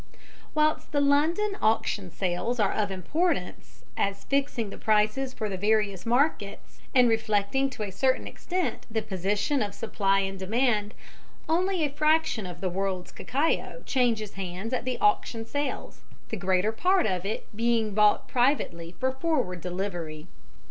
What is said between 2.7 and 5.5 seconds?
of importance as fixing the prices for